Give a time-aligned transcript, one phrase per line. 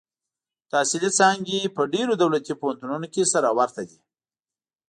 [0.71, 3.99] تحصیلي څانګې په ډېرو دولتي پوهنتونونو کې سره ورته دي.